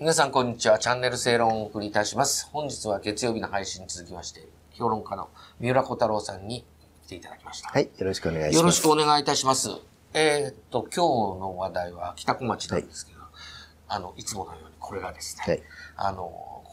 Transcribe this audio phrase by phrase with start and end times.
[0.00, 0.80] 皆さんこんにちは。
[0.80, 2.48] チャンネル正論をお送りいたします。
[2.52, 5.28] 本日は月曜日の配信に続きまして、評論家の
[5.60, 6.64] 三浦小太郎さんに
[7.06, 7.68] 来ていただきました。
[7.68, 8.56] はい、よろしくお願いします。
[8.56, 9.68] よろしくお願いいたします。
[10.12, 13.20] えーっと、今日の話題は北小町なんですけど、
[13.86, 15.62] あの、いつものようにこれがですね、はい
[15.94, 16.64] あの、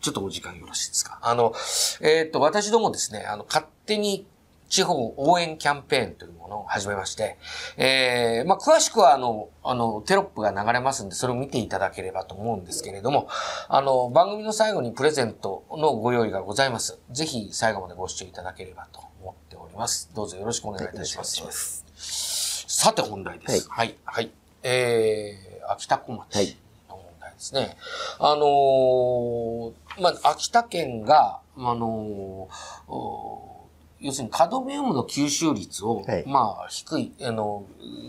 [0.00, 1.20] ちょっとお時間よろしいですか？
[1.22, 1.54] あの、
[2.00, 4.26] えーっと、私どもですね、あの、勝手に
[4.68, 7.38] 地方応援キャンペーンというものを始めまして、
[7.76, 13.28] えー、まあ、詳しくはあの、あの、テロップが流れますんで、それを見ていただければと思うんですけれども、
[13.68, 16.98] あの、番組の最後にプレゼントのご用意がございます。
[17.10, 20.10] ぜひ最後までご視聴いただければと思っております。
[20.14, 21.40] どうぞよろしくお願いいたします。
[21.40, 21.86] はいます
[22.68, 23.68] さて本題です。
[23.70, 23.96] はい。
[24.04, 24.30] はい。
[24.62, 26.56] えー、秋田小町はい
[26.88, 27.76] の問題ですね。
[28.18, 33.55] あのーまあ、秋田県が、あのーお
[34.00, 37.64] 要するにカドミウムの吸収率を、はいまあ、低い、あの、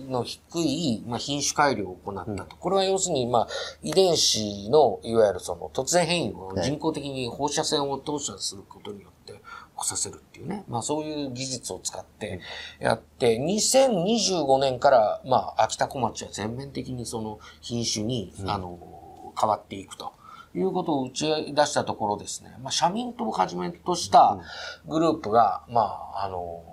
[0.10, 2.55] の低い、まあ、品種改良を行ったと。
[2.58, 3.48] これは要するに、まあ、
[3.84, 9.40] 遺伝子の、いわゆるその、突然変異を人工的に放射線を投射することによって、起
[9.76, 10.63] こさせるっていうね。
[10.68, 12.41] まあ、そういう技術を使って
[12.79, 20.12] やって、2025年から、まあ、秋田小町は全面的にその品種に、あの、変わっていくと。
[20.55, 24.37] いうことを打ち出したところですね、まあ、社民党をはじめとした
[24.85, 26.63] グループが、まあ、あの、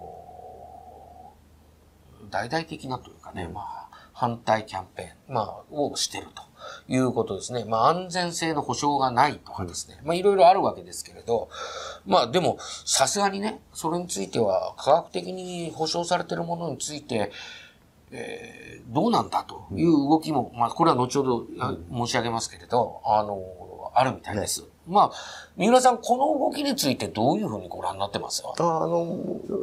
[2.31, 6.43] 大々的なというかね、まあ、反対キャンペーン、まあ、をしてると
[6.89, 7.65] いうことですね。
[7.65, 10.01] まあ、安全性の保証がないとかですね。
[10.05, 11.49] まあ、いろいろあるわけですけれど、
[12.07, 17.33] まあ、でも、さすがにね、それについては、科学的に保証されているものについて、
[18.11, 23.39] えーどうなんだという動きも、まあ、これは後ほどあ申し上げますけれど、あの、
[23.95, 24.65] あるみたいです。
[24.87, 25.13] まあ、
[25.57, 29.17] 三浦さん、この動きについてどういうふうにご覧になってますかああの、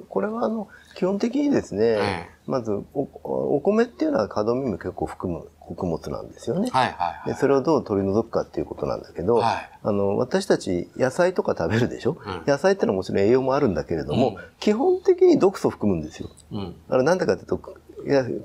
[0.10, 6.70] これはあの、基本的にですね、ええまずお、お米っていうのはカドミウム結構含む穀物なんですよね。
[6.72, 7.30] はいはいはい。
[7.30, 16.30] でそれをどう取り除くかっていうことなんだけど、はいあの私たち野菜とか食べるでしょ、うん野菜ってのはもちろん栄養もあるんだけれども、うん基本的に毒素を含むんですよ。
[16.52, 16.75] うん。
[16.90, 17.75] あれなんでかというと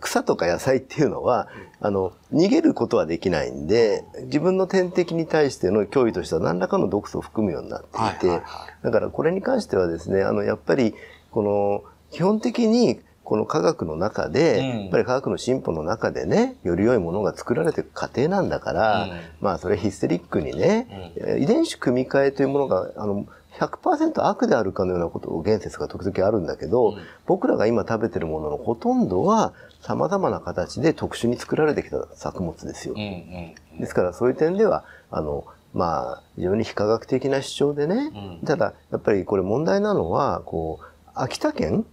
[0.01, 1.49] 草とか野菜っていうのは、
[1.81, 8.43] あの逃げることはできないんで自分の天敵に対しての脅威としては何らかの毒素を含むようになっていて、
[8.83, 10.95] だからこれに関してはですねあのやっぱり
[11.31, 14.81] この基本的にこの科学の中で、うん。
[14.83, 19.21] やっぱり科学の進歩の中でねより良いものが作られていく過程なんだから、うん。
[19.41, 23.27] まあそれヒステリックにね、遺伝子組み換えというものがあの
[23.59, 26.97] 100%悪であるかのようなことを言説が時々あるんだけど、うん
[27.27, 32.95] 僕らが今食べてるもののほとんどは様々な形で特殊に作られてきた作物ですよ。
[32.97, 33.81] うんうん。
[33.81, 35.45] ですからそういう点ではあの
[35.75, 40.85] まあ非常に非科学的な主張でね、うんただやっぱりこれ問題なのはこう
[41.15, 41.85] 秋田県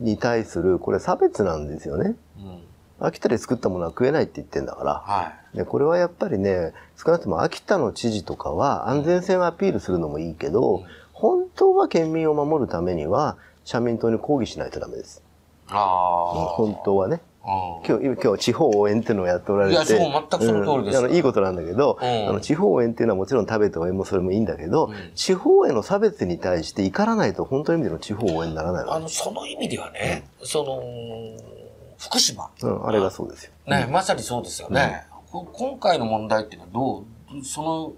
[0.00, 2.16] に対するこれ差別なんですよね。
[3.04, 3.08] うん。
[3.08, 4.92] 秋田で作ったものは食えないって言ってんだから。
[5.06, 5.56] はい。
[5.58, 10.84] でこれはやっぱりね少なくとも秋田の知事とかは安全性をアピールするのもいいけど、うん
[11.14, 15.22] 本当は県民を守るためには社民党に抗議しないとダメです。
[15.68, 16.34] ああ。
[16.56, 17.20] 本当はね。
[17.46, 17.50] うん。
[17.86, 19.74] 今日、今日地方応援っていうのをやっておられて。
[19.74, 30.82] いやそう全くその通りですうんあのいいことなんだけど、うんあの地方応援っていうのはもちろん食べて応援もそれもいいんだけど、うん地方への差別に対して怒らないと本当の意味での地方応援にならないわあの、その意味ではね、その、
[31.98, 32.50] 福島。
[32.58, 33.52] け、うん、あれがそうですよ。
[33.66, 35.06] ね、まさにそうですよね。
[35.30, 37.04] こ今回の問題っていうのはど
[37.40, 37.92] う、その、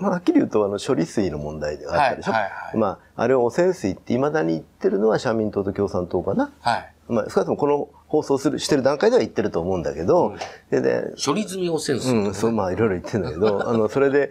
[0.00, 2.32] まあ、はっきり言うとあの処理水の問題ではあったでしょ。
[2.32, 6.52] はいはいはいまあ、あれを汚染水って未だに言ってるのは社民党と共産党かな。
[6.60, 6.92] はい。
[7.08, 10.36] まあ、少なくともこの放送する、してる段階では言ってると思うんだけど、
[10.70, 14.30] で、で、処理済み汚染水、うん、そう、まあ、いろいろ言ってるんだけど、 あの、それで、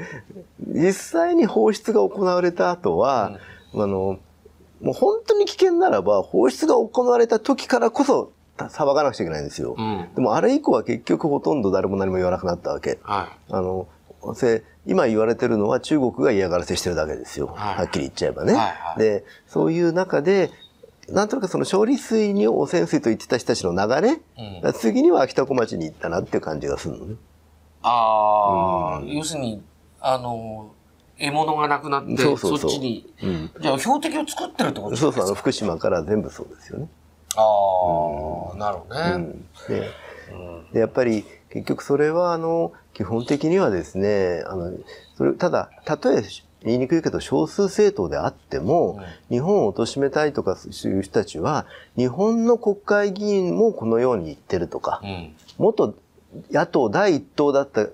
[0.67, 3.39] 実際に放出が行われた後は、
[3.73, 4.19] あの、
[4.81, 9.75] もう本当に危険ならば、放出が行われた時からこそ、た騒がなくちゃいけないんですよ。
[9.77, 10.09] うん。
[10.15, 12.99] でも、あれ以降は結局ほとんど誰も何も言わなくなったわけ。
[13.03, 13.87] はあの、
[14.33, 17.47] せ今言われてるのは中国が嫌がらせしてるだけですよ。
[17.55, 18.53] はいはっきり言っちゃえばね。
[18.53, 20.49] はいはいで、そういう中で、
[21.09, 24.19] なんとなくその処理水に汚染水と言ってた人たちの流れ、
[24.65, 27.15] うん次には秋田小町に行ったなっていう感じがするのね。
[27.83, 29.63] ああ、うん要するに、
[30.01, 30.71] あの、
[31.17, 33.51] 獲物がなくなって、そうそうそうっちに、うん。
[33.61, 35.05] じゃあ標的を作ってるってことですか？
[35.05, 36.87] そうそう、あの福島から全部そうですよね。
[37.35, 39.11] ああ、なるほどね。
[39.15, 39.31] うん。
[39.67, 39.91] で、
[40.31, 44.73] うんでやっぱり結局それはあの基本的にはですねあの
[45.15, 46.21] それただたとえ
[46.63, 55.35] 言いにくいけど少数政党であっても、日本を貶めたいとかいう人たちは日本の国会議員もこのように言ってるとか、うん。
[55.59, 55.95] 元
[56.51, 57.87] 野党第一党だった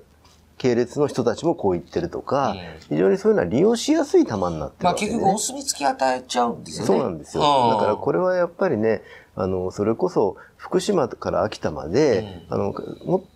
[0.57, 2.57] 系列の人たちもこう言ってるとか、うん
[2.89, 5.17] 非常にそういうのは利用しやすい球になってるまあわけで、ね。
[5.17, 6.87] 結局お墨付き与えちゃうんですよね。
[6.87, 7.43] そうなんですよ。
[7.71, 9.01] だからこれ、れはやっぱりね、
[9.35, 12.73] あの、それこそ福島から秋田まで、うん、あの、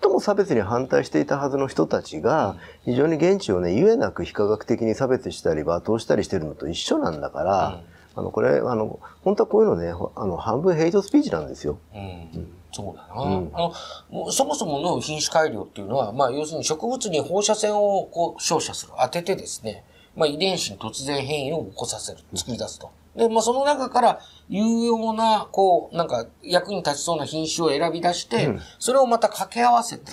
[0.02, 2.56] 最も差別に反対していたはずの人たちが、
[2.86, 7.68] 非常に現地をね、ゆえなく非科学的に差別したり罵倒したりしてるのと一緒なんだから、
[8.16, 11.80] うん、あの、これ、あの、本当はこういうのね、あの、半分ヘイトスピーチなんですよ。
[11.94, 12.48] うん。
[12.72, 13.72] そうだな、うん、あ
[14.12, 14.32] の。
[14.32, 19.84] そもそもの品種改良っていうのは、まあ、要するに植物に放射線をこう照射する、当ててですね、
[20.18, 22.92] まあ、遺伝子に突然変異を起こさせる、作り出すと。
[23.16, 24.20] で、まあ、その中から
[24.50, 30.12] 有用な、こう、なんか、役に立ちそうな品種を選び出して、うん、それをまた掛け合わせて。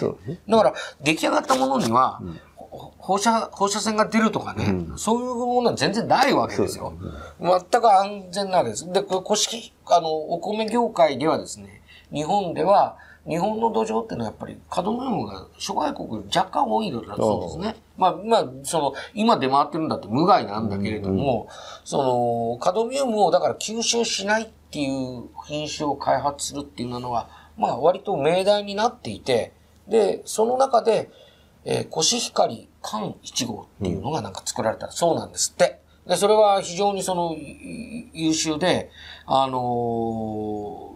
[0.48, 2.40] だから、出来上がったものには、うん
[2.76, 6.92] 放射、放射線が出るとかね、うん、そういうものは全然ないわけですよ。
[7.40, 8.90] 全く安全なわけです。
[8.92, 17.80] で、これ、古式、あの、お米業界ではですね、日本では、日本の土壌っていうのはやっぱりカドミウムが諸外国若干多いのだそうですね。
[17.96, 21.48] まあ、まあ、その、今出回ってるんだって無害なんだけれども、うんうん、
[21.84, 22.02] そ
[22.56, 29.52] の、カドミウムをだから吸収しないっていう品種を開発するっていうのは、まあ割と命題になっていて、
[29.88, 31.10] で、その中で、
[31.64, 35.80] えー、コシヒカリ缶1号っていうのがなんか作られたそうなんですって。
[36.06, 37.34] で、それは非常にその
[38.12, 38.90] 優秀で、
[39.24, 40.93] あのー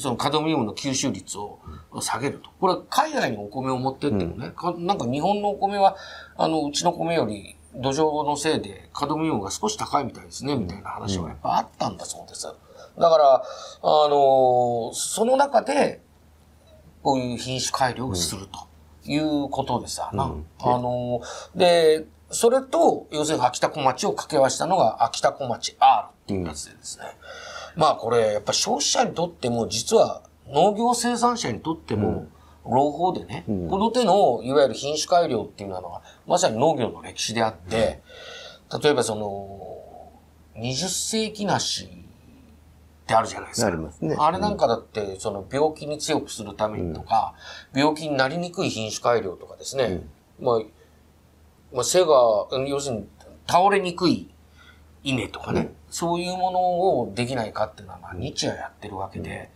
[0.00, 1.60] そのカドミウムの吸収率を
[2.00, 2.48] 下げると。
[2.58, 5.96] これ海外にお米を持ってってもね、うん、なんか日本のお米は、
[6.38, 12.46] あの、うちの米より土壌のせいでカドミウムが少し高いみたいですね、みたいな話はやっぱあったんだそうです。
[12.46, 13.42] だから、
[13.82, 16.00] あの、その中で、
[17.02, 20.24] こういう品種改良をするということですわな。
[20.24, 21.20] うん、あの、
[21.54, 27.04] で、それと、要するに秋田小町を掛け合わせたのが秋田小町 R っていうやつでですね。
[27.04, 32.26] うんまあこれ、やっぱ消費者にとっても、実は農業生産者にとっても、
[32.64, 38.02] 朗報でね、うん、この手の、いわゆる品種改良っていうのは、まさに農業の歴史であって、
[38.82, 39.78] 例えばその、
[40.56, 41.88] 20世紀梨っ
[43.06, 43.68] てあるじゃないですか。
[43.68, 44.14] ありますね。
[44.18, 47.34] あれなんかだって、その病気に強くするためにとか、
[47.72, 50.02] うん、病気になりにくい品種改良とかですね、
[50.40, 50.60] うん、まあ、
[51.72, 52.06] まあ、背が、
[52.66, 53.08] 要するに
[53.48, 54.30] 倒れにくい
[55.02, 56.60] 稲とかね、そういうもの
[57.00, 59.50] をできないかっていうのは、まあ、日夜やってるわけで、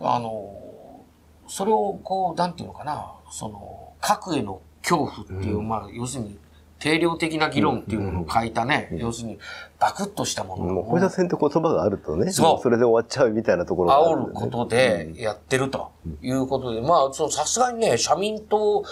[0.00, 1.04] あの、
[1.46, 6.38] それをこう、なんていうのかな、その、核への恐怖っていう、まあ、要するに、
[6.78, 9.38] 定量的な議論っていうものを書いたね、要するに、
[9.78, 10.82] バクッとしたものを。
[10.82, 12.62] 放射線って言葉があるとね、そう。
[12.62, 14.22] それで終わっちゃうみたいなところがある、ね。
[14.24, 18.84] 煽ることでやってるということで、まあ、さすがにね、社民党、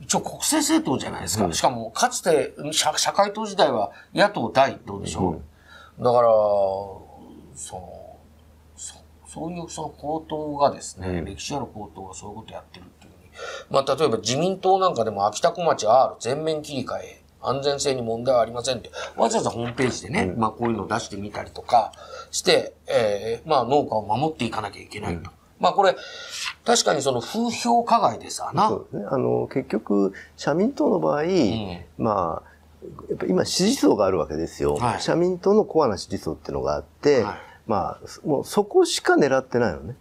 [0.00, 1.46] 一応国政政党じゃないですか。
[1.46, 5.40] うん、しかも、かつて社、社会党時代は野党第一党でしょ。
[6.00, 8.16] うん、だから、その、
[8.76, 8.94] そ
[9.26, 13.30] そういうその高等がですね、うん、歴史ある高等がそういうことやってるっていうふうに。
[13.70, 21.92] まあ、例えば自民党なんかでも秋田小町 R 全面切り替え、安全性に問題はありませんって、わざわざホームページでね、まあこういうのを出してみたりとか
[22.30, 25.30] して、えー、まあ農家を守っていかなきゃいけないと。
[25.58, 25.94] まあこれ、
[26.64, 28.68] 確かにその風評加害ですわな。
[28.68, 29.08] そうですね。
[29.10, 32.49] あの、結局、社民党の場合、うん、まあ、
[33.08, 34.74] やっぱ今支持層があるわけですよ。
[34.74, 37.34] はい、社民党のコアな支持層っていうのがあって、はい、
[37.66, 39.96] まあ、もうそこしか狙ってないのね。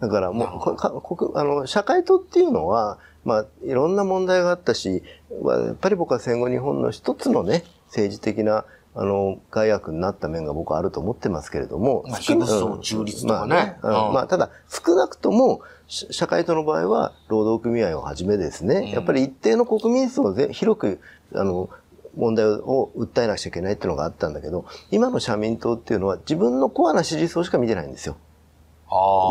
[0.00, 8.64] だからもう、か国あの社会党っていうのは、まあ、いろんな問題があったし、やっぱり僕は戦後日本の一つのね、政治的な
[8.94, 12.04] あの、害悪になった面が僕はあると思ってますけれども。
[12.08, 12.34] まあ、中
[13.04, 13.78] 立とかね。
[13.82, 21.00] まあ、ただ、少なくとも、社会党の場合は、労働組合をはじめですね、うん、やっぱり一定の国民層で広く、
[21.32, 21.70] あの、
[22.16, 28.16] 問題を訴えなくちゃいけないっていうのがあったんだけど、今の社民党っていうのは自分のコアな支持層しか見てないんですよ。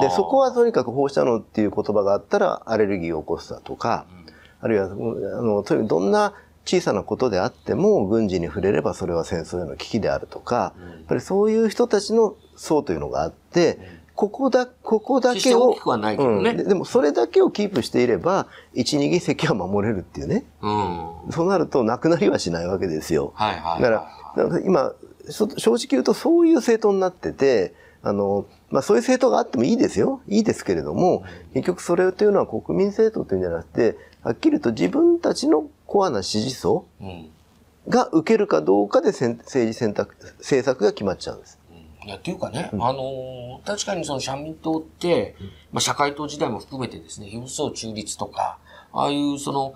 [0.02, 4.34] で、そこはとにかく放射能っていう言葉があったらアレルギーを起こすだとか、うん、
[4.66, 6.34] あるいは、あの、とにどんな
[6.66, 13.80] 小さなことであっても軍事に触れればそれは戦争への危機であるとか、やっぱりそういう人たちの層というのがあって、
[14.18, 20.44] ここだ、ここだけを、ねうんで、でもそれだけをキープしていれば、一、二議席は守れるっていうね。
[20.60, 23.32] うん、そうなると、なくなりはしないわけですよ。
[23.36, 24.94] はいはい、だから、から今、
[25.30, 30.22] 正直言うとそういう政党になってて、あの、まあそういう政党があってもいいですよ。
[30.28, 36.86] いいですけれども、結局それというのは国民政党というんじゃなくて、はっきりと自分たちのコアな支持層
[37.88, 41.57] が受けるかどうかで政治選択、政策が決まっちゃうんです。
[42.08, 45.36] いや、っていうかね、うん、あの確かにその社民党って、
[45.74, 48.60] まあ、社会党時代も含めてですね、非武装中立とか、
[48.94, 49.76] ああいうその、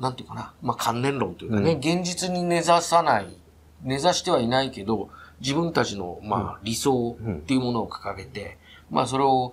[0.00, 3.36] なんていうかな、まあ、関連論というかね、うん、現実に根ざさない、
[3.82, 5.10] 根ざしてはいないけど、
[5.40, 8.56] 自分たちの、まあ、理想っていうものを掲げて、
[8.88, 9.52] まあ、それを、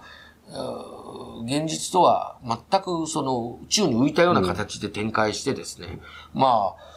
[1.46, 6.00] 現実とは全くその宇宙に浮いたような形で展開してですね、
[6.36, 6.96] うん、まあ、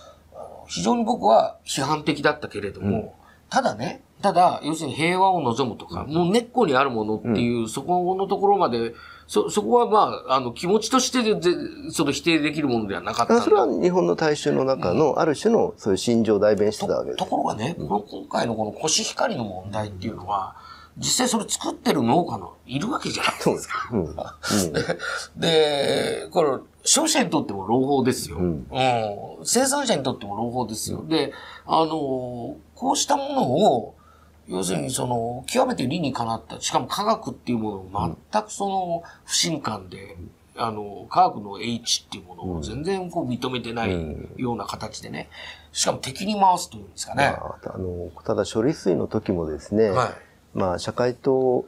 [0.67, 3.11] 非常に僕は批判的だったけれども、うん、
[3.49, 8.95] ただね、ただ、要するに平和を望むとか、もう根っこにあるものっていう、そこのところまで、
[9.29, 11.53] そ、そこはまあ、あの、気持ちとしてで、ぜ
[11.91, 17.27] その否定できるものではなかったそれは日本の大衆の中のある種のそういう心情を代弁してたわけですと。
[17.27, 20.57] ころがね、この今回のこのコシヒカリの問題っていうのは、
[20.97, 23.91] 実際それ作ってる農家のいるわけじゃないですか。
[23.93, 24.05] うん。
[24.07, 24.15] うん
[25.37, 26.49] で、これ、
[26.85, 28.39] 消費者にとっても朗報ですよ。
[28.39, 28.67] んうん
[29.45, 31.05] 生産者にとっても朗報ですよ。
[31.07, 31.33] で、
[31.67, 33.95] あの、こうしたものを、
[34.49, 40.17] 要するにその、極めて理にかなった、しかも科学っていうものを全くその、不信感で、
[40.57, 43.93] あの、科学の H っていうものを全然こう認めてない
[44.37, 45.29] ような形でね、
[45.73, 47.37] しかも敵に回すというんですかね。
[47.39, 50.09] まああの、ただ処理水の時もですね、はい。
[50.55, 51.67] まあ社会党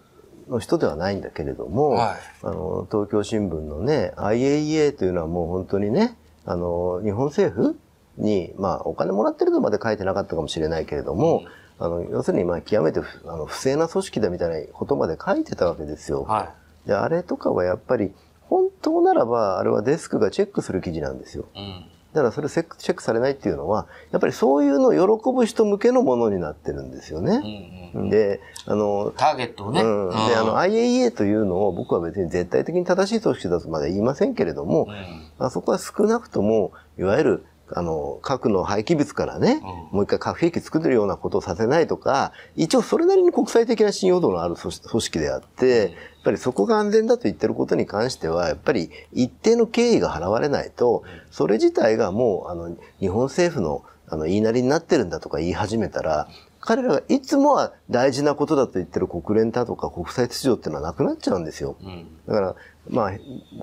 [0.48, 2.16] の人ではないんだけれども、はい。
[2.42, 7.78] あの、東京新聞のね、IAEA というのはもう本当にね、あの、日本政府
[8.16, 11.44] に、まあお金もらってるとまで書いてなかったかもしれないけれども、
[11.80, 16.24] あの、要するにまあ極めて不あの不正な組織だみたいなことまで書いてたわけですよ。
[16.24, 16.52] は
[16.86, 21.46] で、あれとかはやっぱり、本当ならば、あれはデスクがチェックする記事なんですよ。
[21.54, 21.60] い。
[21.60, 21.84] うん。
[22.12, 27.90] だからそれチェックチェックされないっていうのは、やっぱりそういうのを喜ぶ人向けのものになってるんですようね。
[27.94, 28.10] んうん。
[28.10, 29.82] で、あの、ターゲットをね。
[29.82, 30.10] うん。
[30.10, 37.44] で、あの、IAEA というのを僕は別に絶対的に正しい組織だとまでは言いませんけれども、うんあそこは少なくとも、いわゆる、
[37.74, 45.90] あの、核の廃棄物からね、うんもう一回核兵器作るようなことをさせないとか、一応それなりに国際的な信用度のある組織であって、やっ
[46.24, 56.28] ぱりそこが安全だと言ってることに関しては、やっぱり一定の敬意が払われないと、それ自体がもう、あの、日本政府の、あの、言いなりになってるんだとか言い始めたら、
[56.60, 61.76] 彼らがいつもは大事なことだと言ってる国連だとか国際秩序っていうのはなくなっちゃうんですよ。
[61.82, 62.06] うん。
[62.28, 62.54] だから、
[62.88, 63.12] まあ、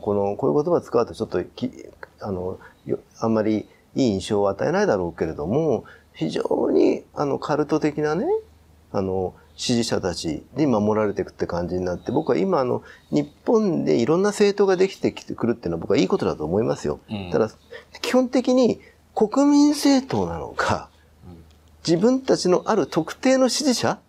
[0.02, 1.72] この、こういう言葉を使うとちょっとき、
[2.20, 8.26] あの、よあんまりいい印象を与えないだろうけれども、非常に、あの、カルト的なね、
[8.92, 17.00] あの、支持者たちに守られていくって感じになって、僕は今、あの、日本でいろんな政党ができてきてくるっていうのは僕はいいことだと思いますよ。
[17.10, 17.50] うんただ、
[18.02, 18.80] 基本的に
[19.16, 20.90] 国民政党なのか、
[21.86, 24.00] 自分たちのある特定の支持者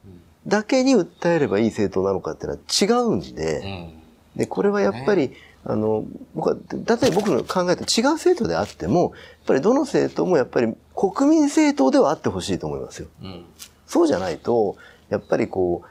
[0.47, 3.93] だけに訴えればいい政党なのかっていうのは違うんで、
[4.35, 4.39] うん。
[4.41, 5.33] で、これはやっぱり、
[5.69, 9.13] あの、僕は、例えば僕の考えと違う政党であっても、やっ
[9.47, 13.09] ぱりどの政党もやっぱり国民政党ではあってほしいと思いますよ。
[13.23, 13.45] うん。
[13.87, 14.77] そうじゃないと、
[15.11, 15.83] やっぱりこ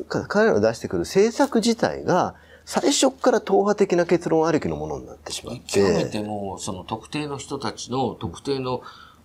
[0.00, 5.62] う、か彼らの出してくる政策自体が、最初から党派的な結論ありきのものになってしまって。
[5.78, 8.80] 極めてもう、その特定の人たちの特定の、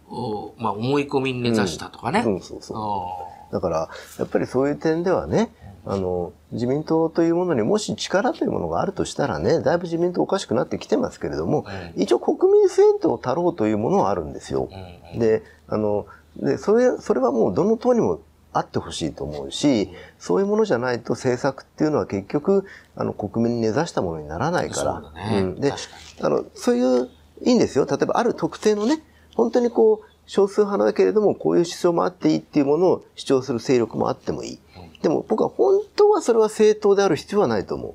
[0.10, 2.24] おまあ、思い込みに根ざしたとかね。
[2.25, 2.77] うん、そうそう。
[2.77, 5.51] あだから、やっぱりそういう点ではね、
[5.86, 14.69] あの、自民党というものにもし力というものがあるとしたらね、だいぶ自民党おかしくなってきてますけれども、う一応国民政党たろうというものはあるんですよ。
[15.17, 16.05] で、あの、
[16.38, 18.22] で、それ、それはもうどの党にも
[18.53, 25.01] あってほしいと思うし、そういうものじゃないと政策っていうのは結局、あの、国民に根ざしたものにならないから。
[25.01, 25.81] そうだねんで、確
[26.22, 27.10] あの、そういう、
[27.41, 27.86] いいんですよ。
[27.86, 29.03] 例えば、ある特定のね、
[29.36, 34.60] 本当にこう、少数派だけれども、こういう思想もあっていいっていうものを主張する勢力もあってもいい。
[35.01, 37.94] でも僕は本当はそれは政党である必要はないと思う。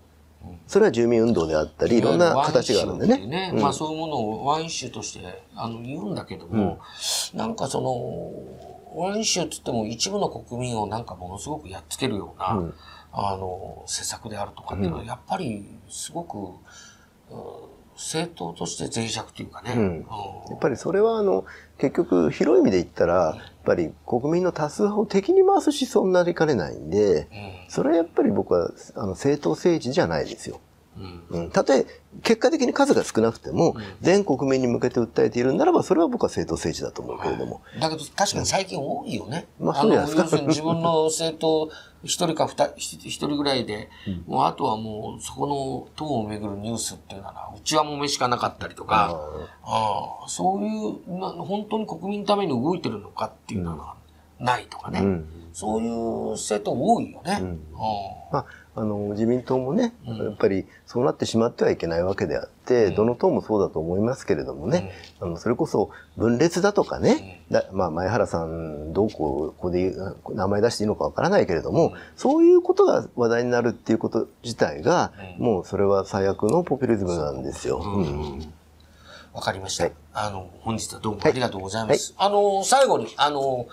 [0.67, 3.53] それは住民運動であったり、いろんな形があるんでワイン酒っていうね。
[3.61, 6.79] まあそういうものをワイン酒としてあの言うんだけども、
[7.35, 12.75] なんかその、ワイン酒って言っても一部の国民をなんかものすごくやっつけるような、うん。
[13.13, 16.37] あの、施策であるとかっていうのは、やっぱりすごく、
[17.31, 17.37] う
[17.75, 19.75] ん政党として脆弱というかね。
[19.77, 20.07] うんうん
[20.51, 21.45] やっぱりそれはあの、
[21.79, 27.29] 結局広い意味で言ったら、やっぱり国民の多数派を敵に回す思想になりかねないんで、
[27.69, 30.61] それはやっぱり僕はあの政党政治じゃないですよ。
[31.31, 31.51] うん。
[31.51, 31.87] たとえ
[32.23, 37.63] 結果的に数が少なくても、全国民に向けて訴えているならば、それは僕は政党政治だと思うけれども。
[37.81, 39.47] だけど確かに最近多いよね。
[39.59, 41.71] まああの、そうですか要するに自分の政党
[42.05, 43.91] 一人か二人、一人ぐらいで、
[44.27, 49.21] もうあとはもうそこの党をめぐるニュースっていうのは、うちはもめしかなかったりとか、
[49.65, 53.97] ああそういうな、本当に国民のために動いてるのかっていうのは
[54.39, 55.01] ないとかね。
[55.01, 55.29] うん。
[55.53, 57.43] そういう政党多いよね。
[58.79, 69.97] あの、自民党もね、やっぱりそうなってしまってはいけないわけであって、どの党もそうだと思いますけれどもね、あの、それこそ分裂だとかね、だまあ、前原さん、どうこう、ここで
[70.31, 77.79] 名前出していいのかわからないけれども、そういうことが話題になるっていうこと自体が、もうそれは最悪のポピュリズムなんですよ。
[77.85, 78.53] うん。
[79.33, 79.85] わかりました。
[79.85, 79.93] はい。
[80.13, 82.15] あの、本日はどうもありがとうございます。
[82.17, 83.67] あの、最後に、あの、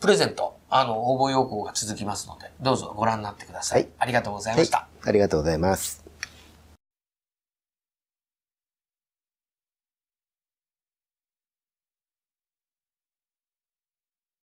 [0.00, 3.82] プレゼント、あの、応募要項が続きますので、どうぞご覧になってください。
[3.82, 4.88] はいありがとうございはいました。
[5.04, 6.09] ありがとうございます。